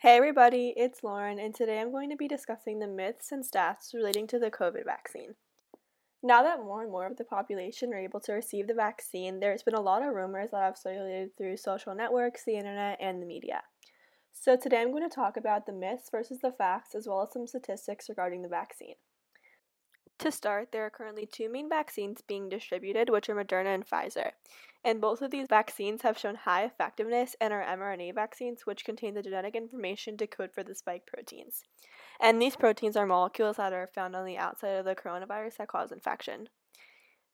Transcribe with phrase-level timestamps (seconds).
[0.00, 3.94] Hey everybody, it's Lauren, and today I'm going to be discussing the myths and stats
[3.94, 5.36] relating to the COVID vaccine.
[6.22, 9.62] Now that more and more of the population are able to receive the vaccine, there's
[9.62, 13.26] been a lot of rumors that have circulated through social networks, the internet, and the
[13.26, 13.62] media.
[14.34, 17.32] So today I'm going to talk about the myths versus the facts, as well as
[17.32, 18.96] some statistics regarding the vaccine.
[20.20, 24.30] To start, there are currently two main vaccines being distributed, which are Moderna and Pfizer.
[24.82, 29.14] And both of these vaccines have shown high effectiveness and are mRNA vaccines, which contain
[29.14, 31.64] the genetic information to code for the spike proteins.
[32.20, 35.68] And these proteins are molecules that are found on the outside of the coronavirus that
[35.68, 36.48] cause infection.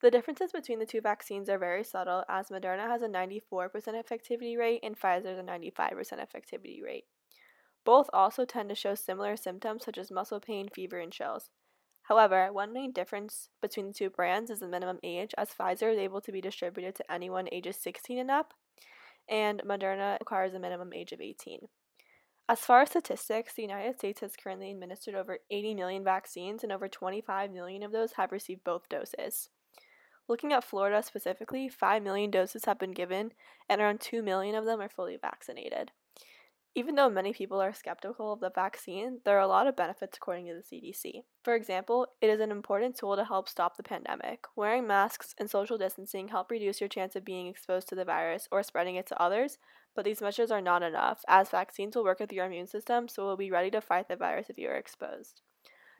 [0.00, 4.56] The differences between the two vaccines are very subtle, as Moderna has a 94% effectivity
[4.56, 5.74] rate and Pfizer's a 95%
[6.24, 7.04] effectivity rate.
[7.84, 11.50] Both also tend to show similar symptoms such as muscle pain, fever, and chills.
[12.10, 15.98] However, one main difference between the two brands is the minimum age, as Pfizer is
[15.98, 18.52] able to be distributed to anyone ages 16 and up,
[19.28, 21.68] and Moderna requires a minimum age of 18.
[22.48, 26.72] As far as statistics, the United States has currently administered over 80 million vaccines, and
[26.72, 29.48] over 25 million of those have received both doses.
[30.26, 33.30] Looking at Florida specifically, 5 million doses have been given,
[33.68, 35.92] and around 2 million of them are fully vaccinated.
[36.76, 40.16] Even though many people are skeptical of the vaccine, there are a lot of benefits
[40.16, 41.24] according to the CDC.
[41.42, 44.44] For example, it is an important tool to help stop the pandemic.
[44.54, 48.46] Wearing masks and social distancing help reduce your chance of being exposed to the virus
[48.52, 49.58] or spreading it to others,
[49.96, 53.24] but these measures are not enough, as vaccines will work with your immune system, so
[53.24, 55.40] will be ready to fight the virus if you are exposed.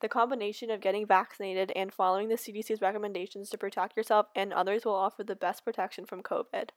[0.00, 4.84] The combination of getting vaccinated and following the CDC's recommendations to protect yourself and others
[4.84, 6.70] will offer the best protection from COVID.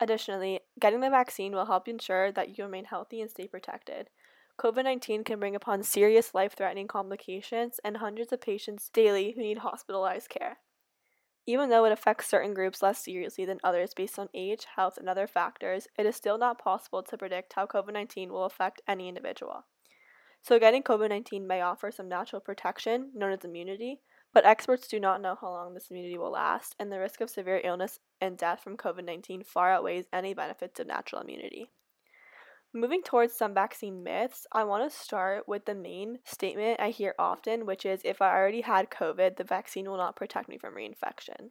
[0.00, 4.08] Additionally, getting the vaccine will help ensure that you remain healthy and stay protected.
[4.58, 9.42] COVID 19 can bring upon serious life threatening complications and hundreds of patients daily who
[9.42, 10.58] need hospitalized care.
[11.46, 15.08] Even though it affects certain groups less seriously than others based on age, health, and
[15.08, 19.08] other factors, it is still not possible to predict how COVID 19 will affect any
[19.08, 19.64] individual.
[20.42, 24.00] So, getting COVID 19 may offer some natural protection, known as immunity,
[24.32, 27.30] but experts do not know how long this immunity will last, and the risk of
[27.30, 31.70] severe illness and death from COVID 19 far outweighs any benefits of natural immunity.
[32.72, 37.16] Moving towards some vaccine myths, I want to start with the main statement I hear
[37.18, 40.76] often, which is if I already had COVID, the vaccine will not protect me from
[40.76, 41.50] reinfection.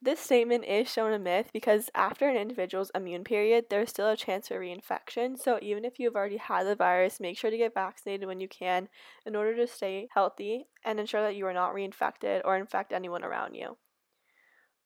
[0.00, 4.16] This statement is shown a myth because after an individual's immune period, there's still a
[4.16, 5.36] chance for reinfection.
[5.36, 8.46] So, even if you've already had the virus, make sure to get vaccinated when you
[8.46, 8.88] can
[9.26, 13.24] in order to stay healthy and ensure that you are not reinfected or infect anyone
[13.24, 13.76] around you.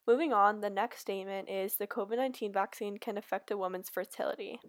[0.07, 4.61] Moving on, the next statement is the COVID 19 vaccine can affect a woman's fertility.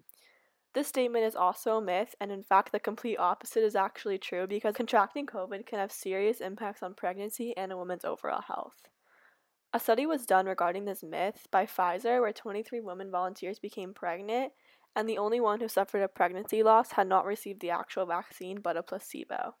[0.74, 4.46] This statement is also a myth, and in fact, the complete opposite is actually true
[4.46, 8.74] because contracting COVID can have serious impacts on pregnancy and a woman's overall health.
[9.74, 14.52] A study was done regarding this myth by Pfizer where 23 women volunteers became pregnant,
[14.94, 18.60] and the only one who suffered a pregnancy loss had not received the actual vaccine
[18.60, 19.56] but a placebo.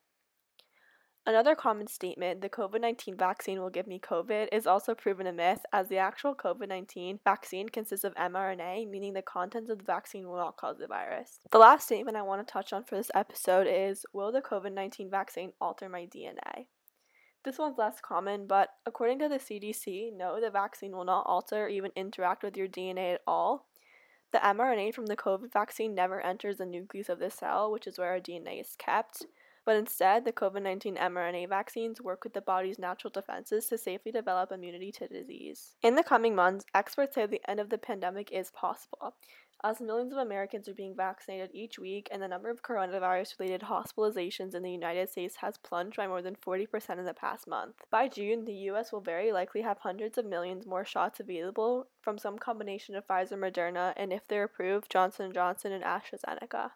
[1.26, 5.32] Another common statement, the COVID 19 vaccine will give me COVID, is also proven a
[5.32, 9.84] myth as the actual COVID 19 vaccine consists of mRNA, meaning the contents of the
[9.84, 11.40] vaccine will not cause the virus.
[11.50, 14.72] The last statement I want to touch on for this episode is Will the COVID
[14.72, 16.66] 19 vaccine alter my DNA?
[17.44, 21.66] This one's less common, but according to the CDC, no, the vaccine will not alter
[21.66, 23.66] or even interact with your DNA at all.
[24.32, 27.98] The mRNA from the COVID vaccine never enters the nucleus of the cell, which is
[27.98, 29.26] where our DNA is kept,
[29.64, 34.12] but instead, the COVID 19 mRNA vaccines work with the body's natural defenses to safely
[34.12, 35.74] develop immunity to disease.
[35.82, 39.14] In the coming months, experts say the end of the pandemic is possible
[39.64, 43.62] as millions of Americans are being vaccinated each week, and the number of coronavirus related
[43.62, 47.76] hospitalizations in the United States has plunged by more than 40% in the past month.
[47.90, 52.18] By June, the US will very likely have hundreds of millions more shots available from
[52.18, 56.72] some combination of Pfizer, Moderna, and if they're approved, Johnson & Johnson and AstraZeneca.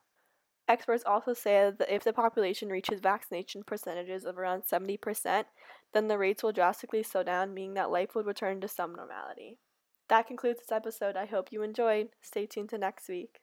[0.69, 5.45] Experts also say that if the population reaches vaccination percentages of around 70%,
[5.95, 9.59] then the rates will drastically slow down, meaning that life would return to some normality.
[10.11, 11.17] That concludes this episode.
[11.17, 12.11] I hope you enjoyed.
[12.21, 13.41] Stay tuned to next week.